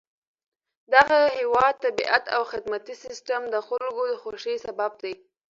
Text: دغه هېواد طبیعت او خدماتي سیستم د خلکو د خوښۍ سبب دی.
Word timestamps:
دغه 0.93 1.19
هېواد 1.39 1.73
طبیعت 1.85 2.23
او 2.35 2.41
خدماتي 2.51 2.95
سیستم 3.05 3.41
د 3.53 3.55
خلکو 3.67 4.01
د 4.11 4.13
خوښۍ 4.21 4.55
سبب 4.65 4.91
دی. 5.01 5.13